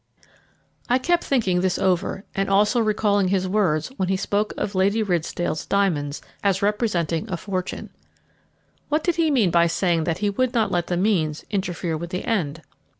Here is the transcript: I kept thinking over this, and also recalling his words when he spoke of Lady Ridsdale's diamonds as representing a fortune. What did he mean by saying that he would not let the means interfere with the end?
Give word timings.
I 0.89 0.97
kept 0.97 1.23
thinking 1.23 1.57
over 1.77 2.15
this, 2.17 2.23
and 2.33 2.49
also 2.49 2.79
recalling 2.79 3.27
his 3.27 3.47
words 3.47 3.89
when 3.97 4.09
he 4.09 4.17
spoke 4.17 4.51
of 4.57 4.73
Lady 4.73 5.03
Ridsdale's 5.03 5.67
diamonds 5.67 6.23
as 6.43 6.63
representing 6.63 7.29
a 7.29 7.37
fortune. 7.37 7.91
What 8.89 9.03
did 9.03 9.17
he 9.17 9.29
mean 9.29 9.51
by 9.51 9.67
saying 9.67 10.05
that 10.05 10.17
he 10.17 10.31
would 10.31 10.55
not 10.55 10.71
let 10.71 10.87
the 10.87 10.97
means 10.97 11.45
interfere 11.51 11.95
with 11.95 12.09
the 12.09 12.25
end? 12.25 12.63